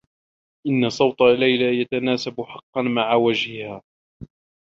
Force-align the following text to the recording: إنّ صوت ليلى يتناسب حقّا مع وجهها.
إنّ 0.67 0.89
صوت 0.89 1.21
ليلى 1.21 1.79
يتناسب 1.81 2.41
حقّا 2.41 2.81
مع 2.81 3.13
وجهها. 3.13 3.81